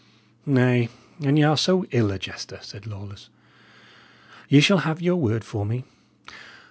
"Nay, 0.47 0.89
an 1.19 1.37
y' 1.37 1.43
are 1.43 1.55
so 1.55 1.85
ill 1.91 2.09
a 2.11 2.17
jester," 2.17 2.57
said 2.63 2.87
Lawless, 2.87 3.29
"ye 4.49 4.59
shall 4.59 4.79
have 4.79 4.99
your 4.99 5.17
word 5.17 5.43
for 5.43 5.63
me. 5.63 5.83